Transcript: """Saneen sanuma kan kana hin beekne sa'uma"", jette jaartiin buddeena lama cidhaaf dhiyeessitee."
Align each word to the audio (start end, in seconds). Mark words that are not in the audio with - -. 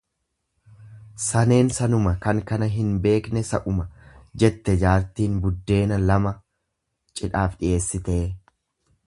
"""Saneen 1.25 1.67
sanuma 1.79 2.13
kan 2.23 2.39
kana 2.51 2.69
hin 2.77 2.89
beekne 3.03 3.43
sa'uma"", 3.51 3.85
jette 4.45 4.75
jaartiin 4.85 5.37
buddeena 5.45 6.01
lama 6.09 6.35
cidhaaf 7.23 7.61
dhiyeessitee." 7.63 8.21